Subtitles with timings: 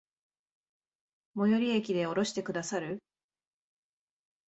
[1.35, 2.97] 最寄駅で降ろしてくださる？